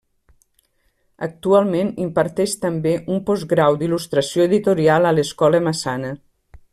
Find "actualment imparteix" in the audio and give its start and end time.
1.27-2.55